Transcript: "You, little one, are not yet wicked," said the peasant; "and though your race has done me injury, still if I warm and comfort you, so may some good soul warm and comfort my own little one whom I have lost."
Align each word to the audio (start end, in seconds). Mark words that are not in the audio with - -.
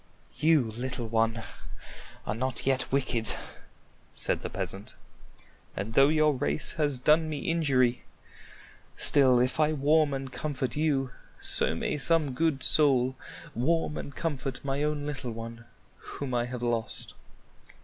"You, 0.39 0.63
little 0.71 1.07
one, 1.07 1.43
are 2.25 2.33
not 2.33 2.65
yet 2.65 2.91
wicked," 2.91 3.35
said 4.15 4.39
the 4.41 4.49
peasant; 4.49 4.95
"and 5.77 5.93
though 5.93 6.07
your 6.07 6.33
race 6.33 6.71
has 6.71 6.97
done 6.97 7.29
me 7.29 7.41
injury, 7.41 8.03
still 8.97 9.39
if 9.39 9.59
I 9.59 9.73
warm 9.73 10.11
and 10.15 10.31
comfort 10.31 10.75
you, 10.75 11.11
so 11.39 11.75
may 11.75 11.99
some 11.99 12.33
good 12.33 12.63
soul 12.63 13.15
warm 13.53 13.95
and 13.95 14.15
comfort 14.15 14.65
my 14.65 14.81
own 14.81 15.05
little 15.05 15.33
one 15.33 15.65
whom 16.17 16.33
I 16.33 16.45
have 16.45 16.63
lost." 16.63 17.13